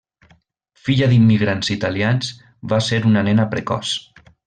[0.85, 2.33] Filla d'immigrants italians,
[2.75, 3.97] va ser una nena precoç.